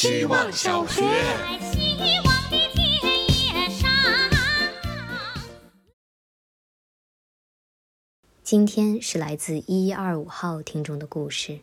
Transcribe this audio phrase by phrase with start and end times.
[0.00, 1.02] 希望小学。
[1.72, 2.86] 希望的田
[3.26, 3.90] 野上。
[8.44, 11.58] 今天是来自一一二五号听众的故事。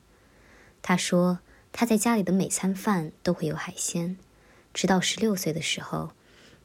[0.81, 1.39] 他说，
[1.71, 4.17] 他在家里的每餐饭都会有海鲜，
[4.73, 6.11] 直到十六岁的时候，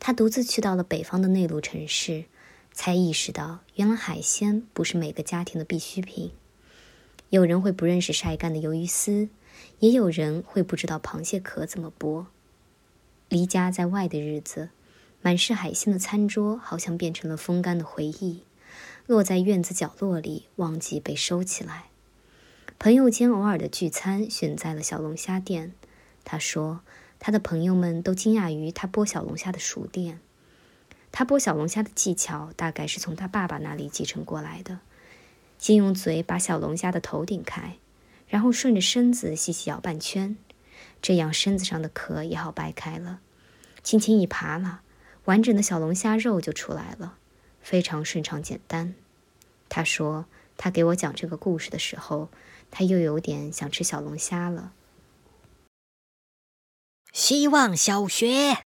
[0.01, 2.25] 他独自去到了北方的内陆城市，
[2.73, 6.33] 才意识到原来海鲜不是每个家庭的必需品。
[7.29, 9.29] 有人会不认识晒干的鱿鱼丝，
[9.79, 12.27] 也有人会不知道螃蟹壳怎么剥。
[13.29, 14.71] 离家在外的日子，
[15.23, 18.43] 满是海鲜的餐桌好像变成了风干的回忆，
[19.07, 21.85] 落在院子角落里，忘记被收起来。
[22.79, 25.73] 朋友间偶尔的聚餐选在了小龙虾店。
[26.25, 26.81] 他说，
[27.19, 30.21] 他的朋友们都惊讶于他剥小龙虾的熟练。
[31.13, 34.81] 他剥小龙虾的技巧大概是从他爸爸那里继承过来的。
[35.59, 37.77] 先用嘴把小龙虾的头顶开，
[38.31, 40.37] 然后顺着身子细细咬半圈，
[41.03, 43.21] 这样身子上的壳也好掰开了。
[43.83, 44.83] 轻轻一扒拉，
[45.25, 47.19] 完整的小龙虾肉就出来了，
[47.61, 48.95] 非常顺畅简单。
[49.69, 52.31] 他说，他给我讲这个故事的时候，
[52.71, 54.73] 他又有点想吃小龙虾了。
[57.13, 58.63] 希望小学，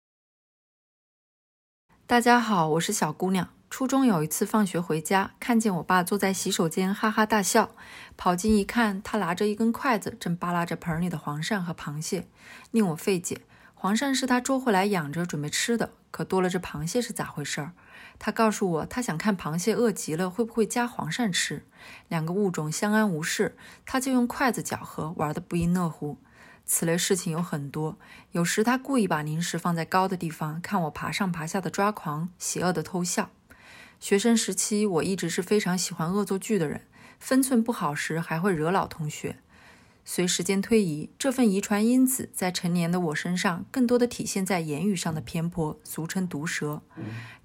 [2.05, 3.55] 大家好，我是小姑娘。
[3.73, 7.71] 初中有一次放学回家，看见我爸坐在洗手间哈哈大笑，
[8.15, 12.27] 跑近一看，他拿着一根筷子，正扒拉着盆里的黄鳝和螃蟹，
[12.69, 13.41] 令我费解。
[13.73, 17.71] 黄鳝是他捉回来养着，准备吃的，可多了这螃蟹是咋回事儿？
[18.19, 21.65] 他告诉我，他想看螃蟹饿极了会不会夹黄鳝吃，
[22.09, 23.57] 两个物种相安无事，
[23.87, 26.19] 他就用筷子搅和，玩得不亦乐乎。
[26.63, 27.97] 此类事情有很多，
[28.33, 33.31] 有时他故意把零食放在高的地方，看我爬上爬下的抓狂，邪恶的偷笑。
[34.03, 36.81] 学生时期，我一直是非常喜欢恶作剧的人，
[37.19, 39.37] 分寸不好时还会惹老同学。
[40.03, 46.81] 随时间推移，这份遗传因子在成年的我身上，更多的体现在言语上的偏颇，俗称毒舌。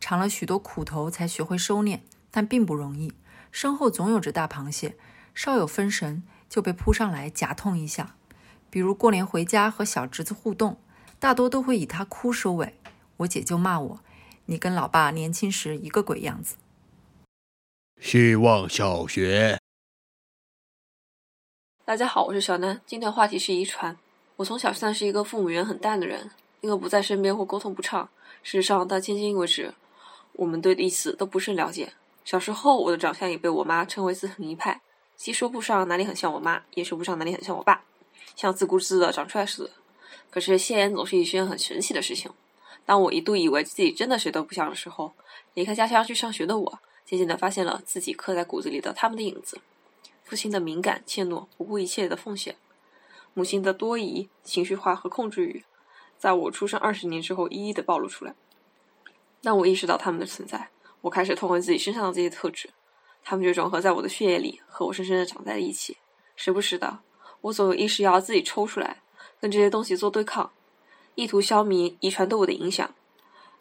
[0.00, 2.00] 尝了许多苦头，才学会收敛，
[2.33, 3.12] 但并不容易。
[3.53, 4.97] 身后总有只大螃蟹，
[5.32, 8.16] 稍有分神就被扑上来夹痛一下。
[8.69, 10.81] 比如过年回家和小侄子互动，
[11.21, 12.75] 大多都会以他哭收尾，
[13.19, 14.00] 我姐就骂我。
[14.50, 16.56] 你跟老爸年轻时一个鬼样子。
[18.00, 19.60] 希望小学，
[21.84, 22.81] 大家好，我是小南。
[22.87, 23.98] 今天的话题是遗传。
[24.37, 26.31] 我从小算是一个父母缘很淡的人，
[26.62, 28.08] 因为不在身边或沟通不畅。
[28.42, 29.75] 事实上，到迄今为止，
[30.32, 31.92] 我们对彼此都不甚了解。
[32.25, 34.81] 小时候，我的长相也被我妈称为自成一派，
[35.14, 37.84] 既说不上哪里很像我妈，也说不上哪里很像我爸，
[38.34, 39.70] 像自顾自的长出来似的。
[40.31, 42.32] 可是，现言总是一件很神奇的事情。
[42.88, 45.12] 当我一度以为自己真的谁都不像的时候，
[45.53, 49.60] 离开家乡去上学的我，渐渐地发现了自己刻在骨子里的他们的影子：
[50.25, 52.54] 父亲的敏感、怯懦、不顾一切的奉献；
[53.34, 55.66] 母亲的多疑、情绪化和控制欲，
[56.16, 58.34] 在我出生二十年之后一一的暴露出来。
[59.43, 60.70] 当我意识到他们的存在，
[61.03, 62.70] 我开始痛恨自己身上的这些特质，
[63.22, 65.99] 他们就融合在我的血液里，和我深深的长在了一起。
[66.37, 67.00] 时不时的，
[67.43, 69.03] 我总有意识要自己抽出来，
[69.38, 70.50] 跟这些东西做对抗。
[71.19, 72.95] 意图消弭遗传对我的影响，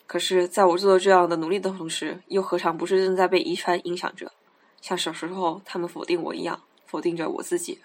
[0.05, 4.31] 可是，在我做这样的努力的同时，又何尝不是正在被遗传影响着？
[4.79, 7.79] 像小时候他们否定我一样，否定着我自己。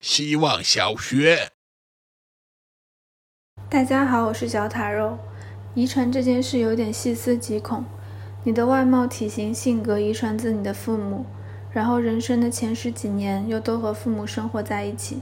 [0.00, 1.50] 希望小学，
[3.68, 5.18] 大家好，我是小塔肉。
[5.74, 7.84] 遗传这件事有点细思极恐，
[8.44, 11.26] 你的外貌、体型、性格遗传自你的父母，
[11.72, 15.20] 然后人生的前十几年又都和父母生活在一起。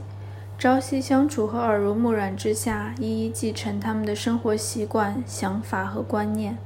[0.57, 6.57] 朝夕相处和耳濡目染之下，一一继承他们的生活习惯、想法和观念，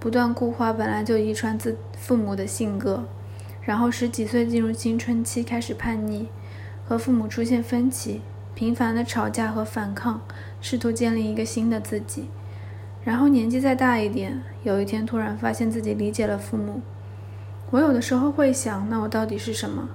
[0.00, 3.04] 不断固化本来就遗传自父母的性格。
[3.60, 6.28] 然后十几岁进入青春期，开始叛逆，
[6.86, 8.22] 和父母出现分歧，
[8.54, 10.22] 频繁的吵架和反抗，
[10.62, 12.30] 试图建立一个新的自己。
[13.04, 16.80] 然后年纪再大一点，有一天突然发现自己理解了父母。
[17.70, 19.90] 我有的时候会想，那我到底是什么？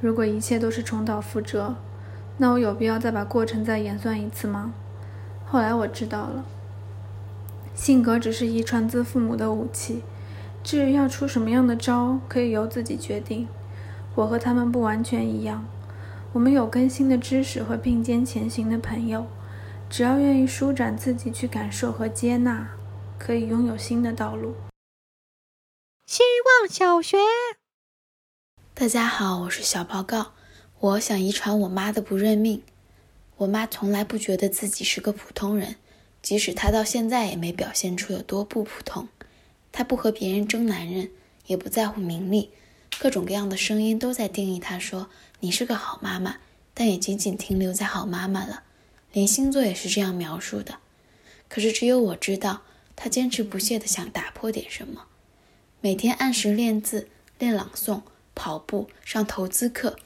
[0.00, 1.74] 如果一切都是重蹈覆辙？
[2.36, 4.74] 那我有必要再把过程再演算一次吗？
[5.46, 6.44] 后来我知道了，
[7.74, 10.02] 性格只是遗传自父母的武器，
[10.64, 13.46] 至于要出什么样的招，可以由自己决定。
[14.16, 15.64] 我和他们不完全一样，
[16.32, 19.26] 我们有更新的知识和并肩前行的朋友，
[19.88, 22.68] 只要愿意舒展自己去感受和接纳，
[23.16, 24.54] 可以拥有新的道路。
[26.06, 26.22] 希
[26.60, 27.16] 望小学，
[28.74, 30.32] 大家好，我是小报告。
[30.80, 32.62] 我想遗传我妈的不认命。
[33.36, 35.76] 我妈从来不觉得自己是个普通人，
[36.22, 39.08] 即使她到现在也没表现出有多不普通。
[39.72, 41.10] 她不和别人争男人，
[41.46, 42.50] 也不在乎名利，
[42.98, 45.08] 各种各样的声音都在定义她，说
[45.40, 46.36] 你是个好妈妈，
[46.74, 48.62] 但也仅仅停留在好妈妈了。
[49.12, 50.78] 连星座也是这样描述的。
[51.48, 52.62] 可是只有我知道，
[52.94, 55.06] 她坚持不懈地想打破点什么。
[55.80, 58.02] 每天按时练字、练朗诵、
[58.34, 59.96] 跑步、上投资课。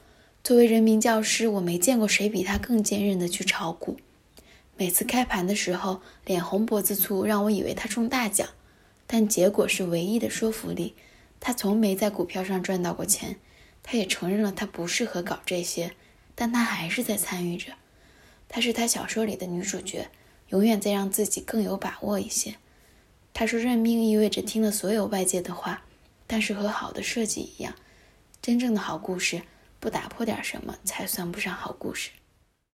[0.43, 3.97] 作为人民教师，我没见过谁比他更坚韧的去炒股。
[4.77, 8.47] 每次开盘的时候，脸红脖子粗，让我以为他中大奖。
[9.05, 10.95] 但结果是唯一的说服力。
[11.39, 13.37] 他从没在股票上赚到过钱，
[13.81, 15.91] 他也承认了他不适合搞这些，
[16.35, 17.73] 但他还是在参与着。
[18.47, 20.09] 她是他小说里的女主角，
[20.49, 22.55] 永远在让自己更有把握一些。
[23.33, 25.83] 他说：“认命意味着听了所有外界的话，
[26.25, 27.75] 但是和好的设计一样，
[28.41, 29.43] 真正的好故事
[29.79, 32.11] 不打破点什么才算不上好故事。”